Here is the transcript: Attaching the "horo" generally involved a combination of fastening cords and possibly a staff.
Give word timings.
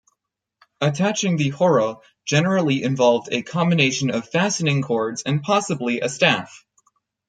Attaching 0.81 1.37
the 1.37 1.49
"horo" 1.49 2.01
generally 2.25 2.81
involved 2.81 3.29
a 3.31 3.43
combination 3.43 4.09
of 4.09 4.27
fastening 4.27 4.81
cords 4.81 5.21
and 5.21 5.43
possibly 5.43 6.01
a 6.01 6.09
staff. 6.09 6.65